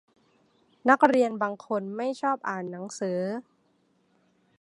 [0.89, 3.19] นักเรียนบางคนไม่ชอบอ่านหนังสือ